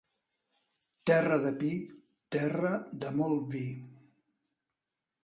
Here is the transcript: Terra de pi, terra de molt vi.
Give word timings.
Terra 1.09 1.37
de 1.43 1.51
pi, 1.59 1.69
terra 2.37 2.73
de 3.05 3.13
molt 3.21 3.45
vi. 3.53 3.63